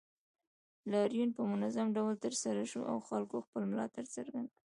لاریون 0.91 1.29
په 1.37 1.41
منظم 1.51 1.87
ډول 1.97 2.13
ترسره 2.25 2.63
شو 2.71 2.81
او 2.91 2.97
خلکو 3.07 3.35
خپل 3.47 3.61
ملاتړ 3.71 4.03
څرګند 4.15 4.47
کړ 4.51 4.57